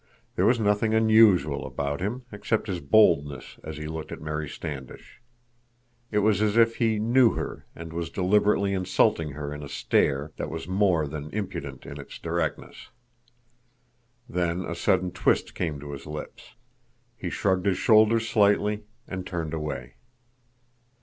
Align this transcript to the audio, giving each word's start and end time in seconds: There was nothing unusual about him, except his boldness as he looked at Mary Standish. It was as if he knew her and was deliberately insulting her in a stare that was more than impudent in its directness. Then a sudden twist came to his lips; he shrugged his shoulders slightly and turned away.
There 0.35 0.47
was 0.47 0.59
nothing 0.59 0.95
unusual 0.95 1.63
about 1.63 2.01
him, 2.01 2.23
except 2.31 2.65
his 2.65 2.79
boldness 2.79 3.59
as 3.63 3.77
he 3.77 3.85
looked 3.85 4.11
at 4.11 4.19
Mary 4.19 4.49
Standish. 4.49 5.21
It 6.09 6.23
was 6.25 6.41
as 6.41 6.57
if 6.57 6.77
he 6.77 6.97
knew 6.97 7.33
her 7.33 7.67
and 7.75 7.93
was 7.93 8.09
deliberately 8.09 8.73
insulting 8.73 9.33
her 9.33 9.53
in 9.53 9.61
a 9.61 9.69
stare 9.69 10.31
that 10.37 10.49
was 10.49 10.67
more 10.67 11.05
than 11.05 11.29
impudent 11.33 11.85
in 11.85 11.99
its 11.99 12.17
directness. 12.17 12.89
Then 14.27 14.65
a 14.65 14.73
sudden 14.73 15.11
twist 15.11 15.53
came 15.53 15.79
to 15.79 15.91
his 15.91 16.07
lips; 16.07 16.55
he 17.15 17.29
shrugged 17.29 17.67
his 17.67 17.77
shoulders 17.77 18.27
slightly 18.27 18.85
and 19.07 19.23
turned 19.23 19.53
away. 19.53 19.97